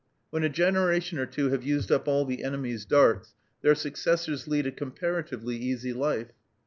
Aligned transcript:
When 0.31 0.43
a 0.43 0.49
generation 0.49 1.19
or 1.19 1.27
two 1.27 1.49
have 1.49 1.61
used 1.63 1.91
up 1.91 2.07
all 2.07 2.25
the 2.25 2.43
enemies' 2.43 2.85
darts, 2.85 3.35
their 3.61 3.75
successors 3.75 4.47
lead 4.47 4.65
a 4.65 4.71
comparatively 4.71 5.55
easy 5.57 5.93
life. 5.93 6.31